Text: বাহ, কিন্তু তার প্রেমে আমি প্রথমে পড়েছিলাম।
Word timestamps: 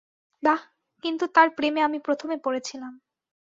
বাহ, 0.43 0.61
কিন্তু 1.03 1.25
তার 1.35 1.47
প্রেমে 1.49 1.81
আমি 1.81 1.99
প্রথমে 1.99 2.35
পড়েছিলাম। 2.37 2.93